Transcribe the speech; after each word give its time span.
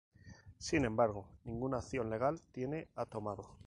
Sin 0.57 0.83
embargo, 0.85 1.29
ninguna 1.43 1.77
acción 1.77 2.09
legal 2.09 2.41
tiene 2.51 2.87
ha 2.95 3.05
tomado. 3.05 3.59